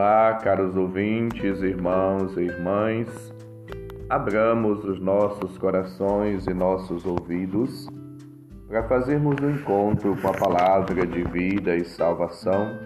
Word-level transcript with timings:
Olá, 0.00 0.32
caros 0.42 0.74
ouvintes, 0.78 1.60
irmãos 1.60 2.34
e 2.38 2.44
irmãs. 2.44 3.34
Abramos 4.08 4.82
os 4.82 4.98
nossos 4.98 5.58
corações 5.58 6.46
e 6.46 6.54
nossos 6.54 7.04
ouvidos 7.04 7.86
para 8.66 8.82
fazermos 8.84 9.36
um 9.42 9.50
encontro 9.50 10.16
com 10.16 10.28
a 10.28 10.32
palavra 10.32 11.06
de 11.06 11.22
vida 11.24 11.76
e 11.76 11.84
salvação 11.84 12.78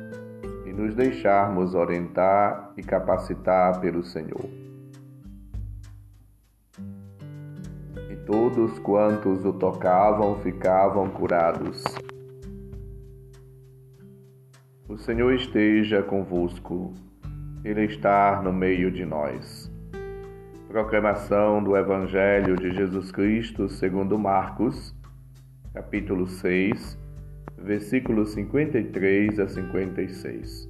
e 0.66 0.72
nos 0.72 0.96
deixarmos 0.96 1.72
orientar 1.72 2.72
e 2.76 2.82
capacitar 2.82 3.80
pelo 3.80 4.02
Senhor. 4.02 4.50
E 8.10 8.16
todos 8.26 8.76
quantos 8.80 9.44
o 9.44 9.52
tocavam 9.52 10.40
ficavam 10.40 11.08
curados. 11.10 11.84
O 14.86 14.98
Senhor 14.98 15.32
esteja 15.32 16.02
convosco, 16.02 16.92
Ele 17.64 17.86
está 17.86 18.42
no 18.42 18.52
meio 18.52 18.90
de 18.90 19.02
nós. 19.06 19.72
Proclamação 20.68 21.64
do 21.64 21.74
Evangelho 21.74 22.54
de 22.54 22.70
Jesus 22.70 23.10
Cristo 23.10 23.66
segundo 23.66 24.18
Marcos, 24.18 24.94
capítulo 25.72 26.26
6, 26.26 26.98
versículos 27.56 28.34
53 28.34 29.40
a 29.40 29.48
56. 29.48 30.68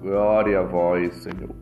Glória 0.00 0.60
a 0.60 0.62
vós, 0.62 1.14
Senhor. 1.16 1.54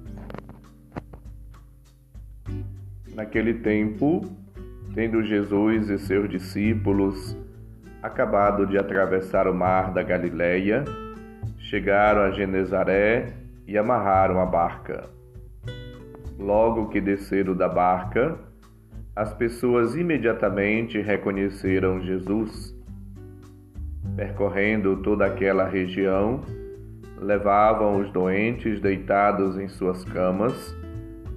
Naquele 3.16 3.54
tempo, 3.54 4.20
tendo 4.95 5.24
Jesus 5.24 5.91
e 5.91 5.98
seus 5.98 6.30
discípulos 6.30 7.37
acabado 8.01 8.65
de 8.65 8.79
atravessar 8.79 9.49
o 9.49 9.54
mar 9.54 9.93
da 9.93 10.04
Galileia, 10.04 10.84
Chegaram 11.65 12.20
a 12.20 12.30
Genezaré 12.30 13.32
e 13.66 13.79
amarraram 13.79 14.38
a 14.38 14.45
barca. 14.45 15.09
Logo 16.38 16.90
que 16.90 17.01
desceram 17.01 17.56
da 17.56 17.66
barca, 17.66 18.38
as 19.16 19.32
pessoas 19.32 19.96
imediatamente 19.96 21.01
reconheceram 21.01 22.02
Jesus. 22.02 22.79
Percorrendo 24.15 24.98
toda 24.98 25.24
aquela 25.24 25.66
região, 25.66 26.43
levavam 27.18 27.99
os 27.99 28.12
doentes 28.12 28.78
deitados 28.78 29.56
em 29.59 29.66
suas 29.66 30.04
camas 30.04 30.76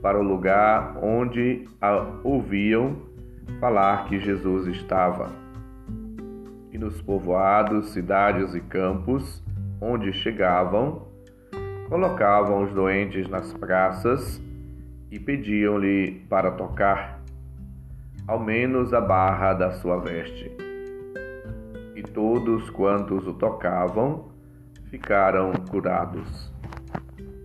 para 0.01 0.19
o 0.19 0.23
lugar 0.23 0.97
onde 1.01 1.65
ouviam 2.21 2.97
falar 3.61 4.09
que 4.09 4.19
Jesus 4.19 4.67
estava. 4.67 5.31
E 6.73 6.77
nos 6.77 7.01
povoados, 7.01 7.93
cidades 7.93 8.53
e 8.53 8.59
campos, 8.59 9.41
onde 9.81 10.11
chegavam, 10.13 11.07
colocavam 11.89 12.63
os 12.63 12.73
doentes 12.73 13.27
nas 13.29 13.53
praças 13.53 14.41
e 15.11 15.19
pediam-lhe 15.19 16.25
para 16.29 16.51
tocar, 16.51 17.21
ao 18.27 18.39
menos 18.39 18.93
a 18.93 19.01
barra 19.01 19.53
da 19.53 19.71
sua 19.71 19.99
veste. 19.99 20.51
E 21.95 22.03
todos 22.03 22.69
quantos 22.69 23.25
o 23.27 23.33
tocavam 23.33 24.29
ficaram 24.89 25.51
curados. 25.69 26.51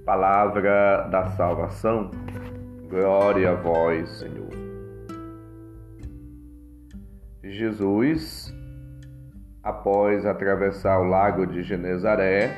Palavra 0.05 1.09
da 1.11 1.27
salvação, 1.29 2.11
glória 2.89 3.53
a 3.53 3.55
vós, 3.55 4.09
Senhor. 4.19 4.51
Jesus 7.43 8.53
após 9.63 10.27
atravessar 10.27 10.99
o 10.99 11.05
lago 11.05 11.47
de 11.47 11.63
Genezaré, 11.63 12.51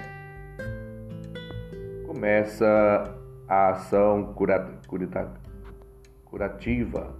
começa 2.06 3.14
a 3.46 3.70
ação 3.70 4.32
cura, 4.34 4.78
cura, 4.86 5.32
curativa. 6.24 7.14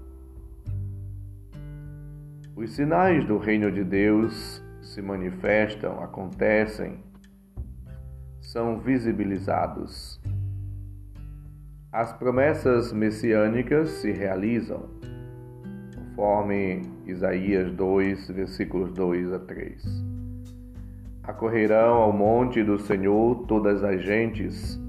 Os 2.57 2.73
sinais 2.73 3.27
do 3.27 3.37
reino 3.37 3.71
de 3.71 3.85
Deus 3.85 4.63
se 4.81 5.03
manifestam, 5.03 6.03
acontecem, 6.03 7.03
são 8.41 8.79
visibilizados. 8.79 10.21
As 11.93 12.13
promessas 12.13 12.93
messiânicas 12.93 13.91
se 13.91 14.13
realizam 14.13 14.89
conforme 15.95 16.94
Isaías 17.07 17.71
2, 17.73 18.29
versículos 18.31 18.91
2 18.93 19.35
a 19.35 19.39
3. 19.39 20.05
Acorrerão 21.23 21.97
ao 21.97 22.11
monte 22.11 22.63
do 22.63 22.79
Senhor 22.79 23.45
todas 23.47 23.85
as 23.85 24.03
gentes, 24.03 24.81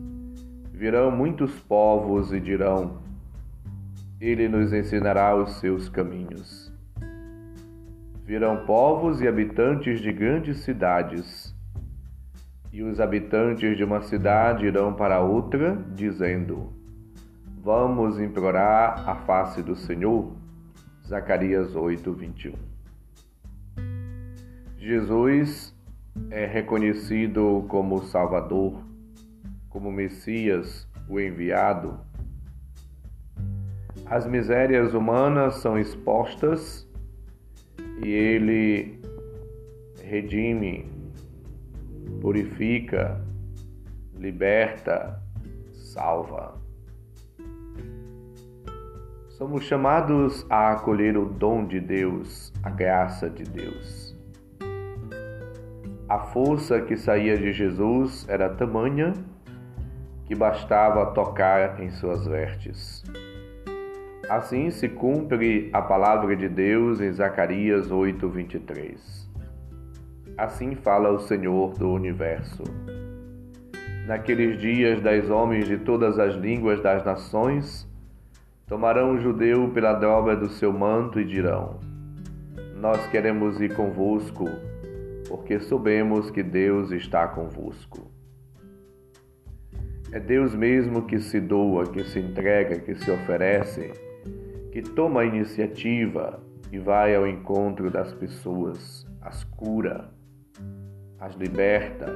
virão 0.71 1.11
muitos 1.11 1.59
povos 1.59 2.31
e 2.31 2.39
dirão: 2.39 2.99
Ele 4.21 4.47
nos 4.47 4.71
ensinará 4.71 5.35
os 5.35 5.59
seus 5.59 5.89
caminhos. 5.89 6.71
Virão 8.23 8.65
povos 8.65 9.19
e 9.19 9.27
habitantes 9.27 9.99
de 9.99 10.13
grandes 10.13 10.59
cidades, 10.59 11.53
e 12.71 12.81
os 12.81 13.01
habitantes 13.01 13.75
de 13.75 13.83
uma 13.83 14.01
cidade 14.01 14.65
irão 14.65 14.93
para 14.93 15.19
outra, 15.19 15.77
dizendo: 15.93 16.71
Vamos 17.61 18.21
implorar 18.21 19.03
a 19.09 19.15
face 19.15 19.61
do 19.61 19.75
Senhor 19.75 20.44
Zacarias 21.07 21.75
8, 21.75 22.13
21. 22.13 22.53
Jesus 24.79 25.75
é 26.31 26.47
reconhecido 26.47 27.63
como 27.67 28.01
Salvador, 28.05 28.83
como 29.69 29.91
Messias, 29.91 30.87
o 31.07 31.19
enviado. 31.19 31.99
As 34.07 34.25
misérias 34.25 34.95
humanas 34.95 35.55
são 35.55 35.77
expostas 35.77 36.87
e 38.03 38.09
ele 38.09 38.99
redime, 40.03 40.89
purifica, 42.19 43.23
liberta, 44.17 45.21
salva. 45.71 46.64
Somos 49.37 49.65
chamados 49.65 50.45
a 50.49 50.71
acolher 50.71 51.17
o 51.17 51.25
dom 51.25 51.65
de 51.65 51.77
Deus, 51.77 52.53
a 52.63 52.69
graça 52.69 53.29
de 53.29 53.43
Deus. 53.43 54.15
A 56.07 56.19
força 56.19 56.79
que 56.79 56.95
saía 56.95 57.37
de 57.37 57.51
Jesus 57.51 58.25
era 58.29 58.47
tamanha 58.47 59.11
que 60.25 60.33
bastava 60.33 61.07
tocar 61.07 61.81
em 61.83 61.89
suas 61.89 62.25
vestes. 62.25 63.03
Assim 64.29 64.71
se 64.71 64.87
cumpre 64.87 65.69
a 65.73 65.81
palavra 65.81 66.33
de 66.33 66.47
Deus 66.47 67.01
em 67.01 67.11
Zacarias 67.11 67.91
8:23. 67.91 69.29
Assim 70.37 70.75
fala 70.75 71.11
o 71.11 71.19
Senhor 71.19 71.73
do 71.73 71.91
universo. 71.91 72.63
Naqueles 74.07 74.61
dias, 74.61 75.01
dez 75.01 75.29
homens 75.29 75.67
de 75.67 75.77
todas 75.77 76.17
as 76.19 76.35
línguas 76.35 76.81
das 76.81 77.03
nações 77.03 77.85
Tomarão 78.67 79.13
o 79.13 79.19
judeu 79.19 79.69
pela 79.69 79.93
dobra 79.93 80.35
do 80.35 80.49
seu 80.49 80.73
manto 80.73 81.19
e 81.19 81.23
dirão: 81.23 81.79
Nós 82.75 83.05
queremos 83.09 83.61
ir 83.61 83.75
convosco, 83.75 84.45
porque 85.27 85.59
soubemos 85.59 86.31
que 86.31 86.41
Deus 86.41 86.91
está 86.91 87.27
convosco. 87.27 88.11
É 90.11 90.19
Deus 90.19 90.55
mesmo 90.55 91.03
que 91.03 91.19
se 91.19 91.39
doa, 91.39 91.85
que 91.85 92.03
se 92.05 92.19
entrega, 92.19 92.79
que 92.79 92.95
se 92.95 93.11
oferece, 93.11 93.93
que 94.71 94.81
toma 94.81 95.21
a 95.21 95.25
iniciativa 95.25 96.41
e 96.71 96.79
vai 96.79 97.15
ao 97.15 97.27
encontro 97.27 97.91
das 97.91 98.15
pessoas, 98.15 99.05
as 99.21 99.43
cura, 99.43 100.09
as 101.19 101.35
liberta, 101.35 102.11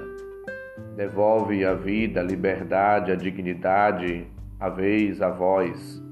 devolve 0.95 1.63
a 1.63 1.75
vida, 1.75 2.22
a 2.22 2.24
liberdade, 2.24 3.12
a 3.12 3.16
dignidade, 3.16 4.25
a 4.60 4.68
vez, 4.68 5.22
a 5.22 5.30
voz 5.30 6.08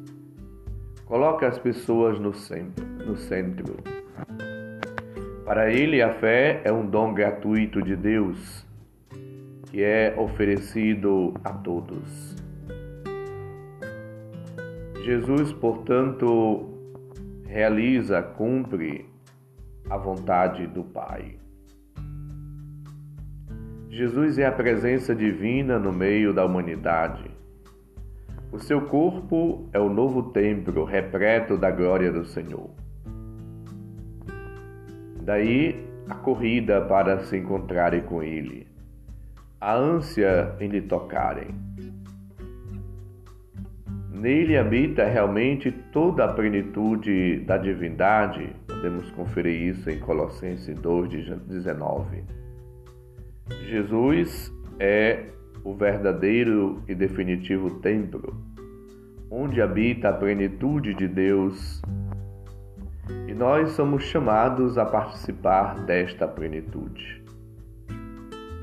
Coloca 1.07 1.47
as 1.47 1.57
pessoas 1.57 2.19
no 2.19 2.33
centro, 2.33 2.85
no 2.85 3.15
centro. 3.15 3.77
Para 5.45 5.71
ele, 5.71 6.01
a 6.01 6.13
fé 6.15 6.61
é 6.65 6.71
um 6.71 6.85
dom 6.85 7.13
gratuito 7.13 7.81
de 7.81 7.95
Deus 7.95 8.67
que 9.71 9.81
é 9.81 10.13
oferecido 10.17 11.33
a 11.45 11.53
todos. 11.53 12.35
Jesus, 15.05 15.53
portanto, 15.53 16.77
realiza, 17.45 18.21
cumpre 18.21 19.05
a 19.89 19.95
vontade 19.95 20.67
do 20.67 20.83
Pai. 20.83 21.39
Jesus 23.89 24.37
é 24.37 24.45
a 24.45 24.51
presença 24.51 25.15
divina 25.15 25.79
no 25.79 25.93
meio 25.93 26.33
da 26.33 26.45
humanidade. 26.45 27.31
O 28.49 28.59
seu 28.59 28.81
corpo 28.81 29.67
é 29.73 29.79
o 29.79 29.89
novo 29.89 30.31
templo 30.31 30.85
repleto 30.85 31.57
da 31.57 31.69
glória 31.69 32.11
do 32.11 32.25
Senhor. 32.25 32.69
Daí 35.21 35.85
a 36.07 36.15
corrida 36.15 36.79
para 36.81 37.19
se 37.25 37.37
encontrarem 37.37 38.01
com 38.01 38.23
Ele, 38.23 38.65
a 39.59 39.75
ânsia 39.75 40.55
em 40.61 40.69
lhe 40.69 40.81
tocarem. 40.81 41.49
Nele 44.09 44.57
habita 44.57 45.05
realmente 45.05 45.69
toda 45.91 46.23
a 46.23 46.33
plenitude 46.33 47.41
da 47.41 47.57
divindade. 47.57 48.55
Podemos 48.65 49.11
conferir 49.11 49.75
isso 49.75 49.89
em 49.89 49.99
Colossenses 49.99 50.75
2:19. 50.79 52.23
Jesus 53.67 54.51
é 54.79 55.36
o 55.67 55.73
verdadeiro 55.73 56.81
e 56.87 56.95
definitivo 56.95 57.81
templo, 57.81 58.33
onde 59.29 59.61
habita 59.61 60.07
a 60.07 60.13
plenitude 60.13 60.93
de 60.93 61.09
Deus. 61.09 61.81
E 63.27 63.33
nós 63.33 63.71
somos 63.71 64.03
chamados 64.03 64.77
a 64.77 64.85
participar 64.85 65.77
desta 65.81 66.25
plenitude. 66.25 67.21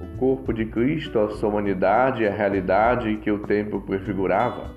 O 0.00 0.16
corpo 0.16 0.50
de 0.50 0.64
Cristo, 0.64 1.18
a 1.18 1.28
sua 1.32 1.50
humanidade, 1.50 2.26
a 2.26 2.32
realidade 2.32 3.18
que 3.18 3.30
o 3.30 3.40
templo 3.40 3.82
prefigurava. 3.82 4.70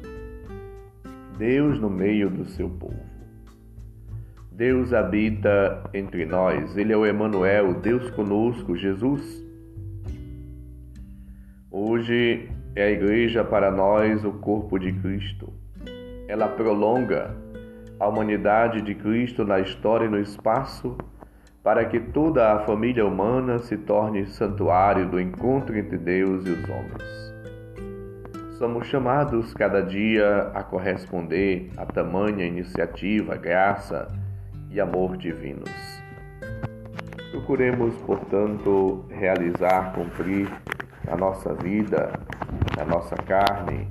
Deus 1.37 1.79
no 1.79 1.89
meio 1.89 2.29
do 2.29 2.43
seu 2.43 2.69
povo. 2.69 3.07
Deus 4.51 4.91
habita 4.91 5.81
entre 5.93 6.25
nós, 6.25 6.75
Ele 6.75 6.91
é 6.91 6.97
o 6.97 7.05
Emanuel, 7.05 7.75
Deus 7.75 8.09
conosco, 8.09 8.75
Jesus. 8.75 9.46
Hoje 11.79 12.49
é 12.75 12.85
a 12.85 12.89
igreja 12.89 13.43
para 13.43 13.69
nós 13.69 14.25
o 14.25 14.31
corpo 14.31 14.79
de 14.79 14.91
Cristo. 14.93 15.53
Ela 16.27 16.47
prolonga 16.47 17.35
a 17.99 18.07
humanidade 18.07 18.81
de 18.81 18.95
Cristo 18.95 19.45
na 19.45 19.59
história 19.59 20.07
e 20.07 20.09
no 20.09 20.19
espaço 20.19 20.97
para 21.61 21.85
que 21.85 21.99
toda 21.99 22.51
a 22.51 22.65
família 22.65 23.05
humana 23.05 23.59
se 23.59 23.77
torne 23.77 24.25
santuário 24.25 25.07
do 25.07 25.21
encontro 25.21 25.77
entre 25.77 25.99
Deus 25.99 26.47
e 26.47 26.49
os 26.49 26.63
homens. 26.67 27.35
Somos 28.57 28.87
chamados 28.87 29.53
cada 29.53 29.79
dia 29.79 30.49
a 30.55 30.63
corresponder 30.63 31.69
a 31.77 31.85
tamanha 31.85 32.43
iniciativa, 32.43 33.37
graça 33.37 34.07
e 34.71 34.81
amor 34.81 35.15
divinos. 35.15 35.69
Procuremos, 37.29 37.93
portanto, 37.97 39.05
realizar, 39.11 39.93
cumprir 39.93 40.49
na 41.07 41.15
nossa 41.15 41.53
vida, 41.53 42.19
na 42.75 42.85
nossa 42.85 43.15
carne, 43.15 43.87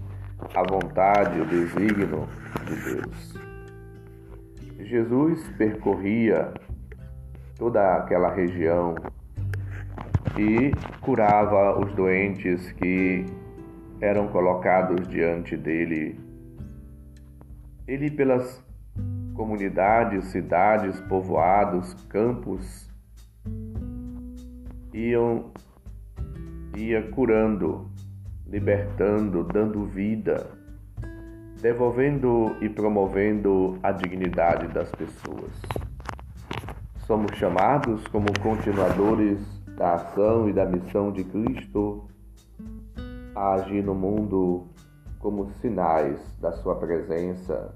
a 0.55 0.63
vontade, 0.63 1.41
o 1.41 1.47
desígnio 1.47 2.29
de 2.67 2.95
Deus. 2.95 3.35
Jesus 4.79 5.49
percorria 5.57 6.53
toda 7.57 7.97
aquela 7.97 8.31
região 8.33 8.95
e 10.39 10.71
curava 11.01 11.79
os 11.81 11.93
doentes 11.95 12.71
que 12.73 13.25
eram 14.01 14.29
colocados 14.29 15.09
diante 15.09 15.57
dele. 15.57 16.21
Ele, 17.89 18.11
pelas 18.11 18.63
comunidades, 19.35 20.27
cidades, 20.27 21.01
povoados, 21.03 21.95
campos, 22.09 22.91
iam 24.93 25.51
ia 26.77 27.03
curando, 27.11 27.91
libertando, 28.47 29.43
dando 29.45 29.87
vida, 29.87 30.47
devolvendo 31.61 32.55
e 32.61 32.69
promovendo 32.69 33.79
a 33.83 33.93
dignidade 33.93 34.69
das 34.69 34.91
pessoas. 34.91 35.53
Somos 37.07 37.35
chamados 37.39 38.07
como 38.09 38.27
continuadores 38.43 39.41
da 39.77 39.95
ação 39.95 40.51
e 40.51 40.53
da 40.53 40.67
missão 40.67 41.11
de 41.11 41.25
Cristo 41.25 42.05
a 43.35 43.55
agir 43.55 43.83
no 43.83 43.95
mundo 43.95 44.67
como 45.19 45.49
sinais 45.61 46.21
da 46.41 46.53
sua 46.53 46.75
presença, 46.77 47.75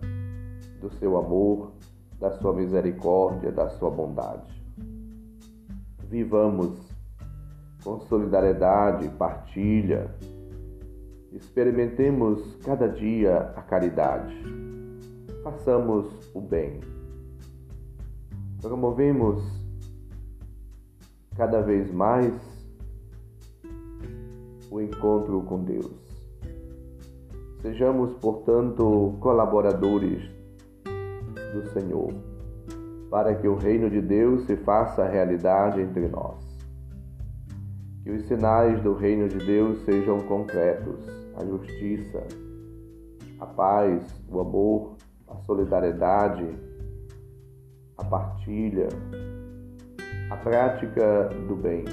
do 0.81 0.91
seu 0.99 1.17
amor, 1.17 1.73
da 2.19 2.33
sua 2.33 2.53
misericórdia, 2.53 3.51
da 3.51 3.69
sua 3.71 3.91
bondade. 3.91 4.63
Vivamos 6.09 6.90
com 7.83 8.01
solidariedade, 8.01 9.09
partilha. 9.11 10.15
Experimentemos 11.33 12.57
cada 12.65 12.89
dia 12.89 13.53
a 13.57 13.63
caridade. 13.63 14.35
Façamos 15.43 16.31
o 16.35 16.41
bem. 16.41 16.81
Promovemos 18.61 19.43
cada 21.37 21.63
vez 21.63 21.91
mais 21.91 22.35
o 24.71 24.81
encontro 24.81 25.43
com 25.43 25.65
Deus. 25.65 26.11
Sejamos, 27.63 28.13
portanto, 28.15 29.17
colaboradores 29.21 30.23
do 31.53 31.71
Senhor, 31.73 32.13
para 33.11 33.35
que 33.35 33.49
o 33.49 33.55
reino 33.55 33.91
de 33.91 34.01
Deus 34.01 34.45
se 34.47 34.57
faça 34.57 35.07
realidade 35.07 35.81
entre 35.81 36.09
nós. 36.09 36.50
Que 38.11 38.17
os 38.17 38.27
sinais 38.27 38.83
do 38.83 38.93
reino 38.93 39.29
de 39.29 39.39
Deus 39.39 39.85
sejam 39.85 40.19
concretos: 40.23 40.99
a 41.37 41.45
justiça, 41.45 42.27
a 43.39 43.47
paz, 43.47 44.03
o 44.29 44.41
amor, 44.41 44.97
a 45.29 45.37
solidariedade, 45.37 46.45
a 47.97 48.03
partilha, 48.03 48.89
a 50.29 50.37
prática 50.39 51.29
do 51.47 51.55
bem. 51.55 51.85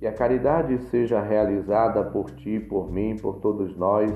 Que 0.00 0.08
a 0.08 0.12
caridade 0.12 0.76
seja 0.90 1.22
realizada 1.22 2.02
por 2.02 2.28
ti, 2.32 2.58
por 2.58 2.90
mim, 2.90 3.14
por 3.14 3.36
todos 3.36 3.76
nós, 3.76 4.10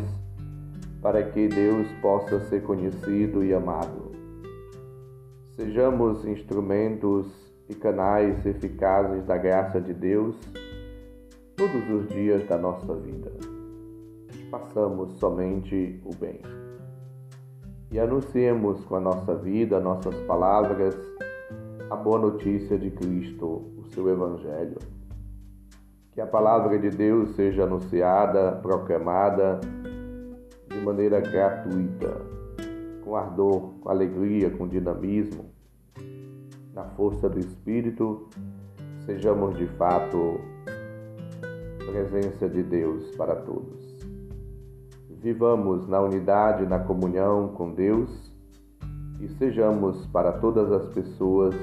para 1.00 1.22
que 1.22 1.46
Deus 1.46 1.86
possa 2.02 2.40
ser 2.46 2.64
conhecido 2.64 3.44
e 3.44 3.54
amado. 3.54 4.10
Sejamos 5.54 6.24
instrumentos 6.24 7.41
e 7.68 7.74
canais 7.74 8.44
eficazes 8.44 9.24
da 9.24 9.36
graça 9.36 9.80
de 9.80 9.94
Deus 9.94 10.36
todos 11.56 11.90
os 11.90 12.08
dias 12.08 12.46
da 12.48 12.58
nossa 12.58 12.94
vida. 12.94 13.30
Façamos 14.50 15.18
somente 15.18 16.00
o 16.04 16.14
bem. 16.16 16.40
E 17.90 18.00
anunciemos 18.00 18.84
com 18.84 18.96
a 18.96 19.00
nossa 19.00 19.34
vida, 19.34 19.78
nossas 19.78 20.14
palavras, 20.22 20.96
a 21.90 21.96
boa 21.96 22.18
notícia 22.18 22.78
de 22.78 22.90
Cristo, 22.90 23.46
o 23.78 23.84
seu 23.92 24.08
Evangelho. 24.08 24.78
Que 26.12 26.20
a 26.20 26.26
palavra 26.26 26.78
de 26.78 26.90
Deus 26.90 27.34
seja 27.36 27.64
anunciada, 27.64 28.52
proclamada 28.62 29.60
de 30.68 30.78
maneira 30.80 31.20
gratuita, 31.20 32.20
com 33.04 33.16
ardor, 33.16 33.74
com 33.80 33.88
alegria, 33.88 34.50
com 34.50 34.66
dinamismo 34.66 35.51
na 36.74 36.84
força 36.84 37.28
do 37.28 37.38
Espírito, 37.38 38.28
sejamos 39.04 39.56
de 39.56 39.66
fato 39.66 40.40
presença 41.86 42.48
de 42.48 42.62
Deus 42.62 43.14
para 43.16 43.36
todos. 43.36 43.92
Vivamos 45.10 45.86
na 45.86 46.00
unidade, 46.00 46.66
na 46.66 46.78
comunhão 46.78 47.48
com 47.48 47.72
Deus 47.72 48.32
e 49.20 49.28
sejamos 49.28 50.06
para 50.06 50.32
todas 50.32 50.72
as 50.72 50.86
pessoas 50.94 51.54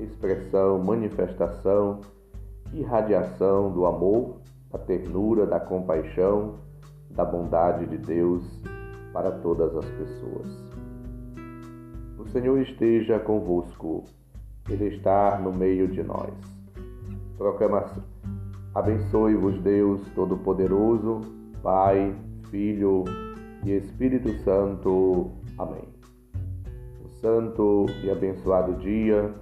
expressão, 0.00 0.82
manifestação 0.82 2.00
e 2.72 2.82
radiação 2.82 3.70
do 3.70 3.86
amor, 3.86 4.40
da 4.72 4.78
ternura, 4.78 5.46
da 5.46 5.60
compaixão, 5.60 6.56
da 7.10 7.24
bondade 7.24 7.86
de 7.86 7.98
Deus 7.98 8.42
para 9.12 9.30
todas 9.30 9.76
as 9.76 9.84
pessoas. 9.84 10.73
O 12.24 12.28
Senhor 12.28 12.58
esteja 12.58 13.18
convosco, 13.18 14.04
Ele 14.68 14.96
está 14.96 15.38
no 15.38 15.52
meio 15.52 15.86
de 15.86 16.02
nós. 16.02 16.32
Proclamação. 17.36 18.02
Abençoe-vos, 18.74 19.60
Deus 19.60 20.00
Todo-Poderoso, 20.14 21.20
Pai, 21.62 22.14
Filho 22.50 23.04
e 23.64 23.72
Espírito 23.72 24.32
Santo. 24.42 25.30
Amém. 25.58 25.84
Um 27.04 27.08
santo 27.20 27.86
e 28.02 28.10
abençoado 28.10 28.74
dia, 28.74 29.32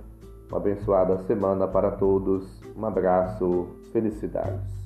uma 0.50 0.58
abençoada 0.58 1.18
semana 1.18 1.66
para 1.68 1.92
todos. 1.92 2.60
Um 2.76 2.84
abraço, 2.84 3.68
felicidades. 3.92 4.81